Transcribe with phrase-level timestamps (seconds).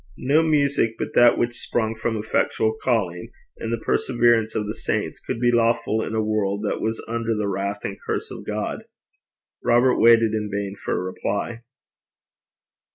[0.17, 5.19] No music but that which sprung from effectual calling and the perseverance of the saints
[5.19, 8.85] could be lawful in a world that was under the wrath and curse of God.
[9.63, 11.61] Robert waited in vain for a reply.